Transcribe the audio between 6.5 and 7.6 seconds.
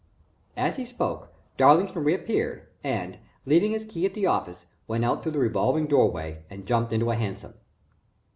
jumped into a hansom.